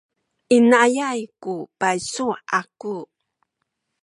[0.57, 2.27] inayay ku paysu
[2.59, 2.95] aku.